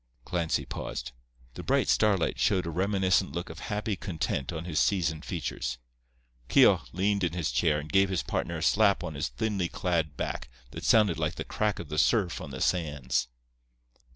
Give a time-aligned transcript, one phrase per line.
[0.25, 1.11] Clancy paused.
[1.53, 5.77] The bright starlight showed a reminiscent look of happy content on his seasoned features.
[6.49, 10.17] Keogh leaned in his chair and gave his partner a slap on his thinly clad
[10.17, 13.27] back that sounded like the crack of the surf on the sands.